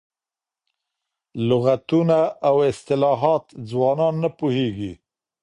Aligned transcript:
لغتونه 1.49 2.17
او 2.47 2.55
اصطلاحات 2.71 3.45
ځوانان 3.71 4.13
نه 4.23 4.29
پوهېږي. 4.39 4.93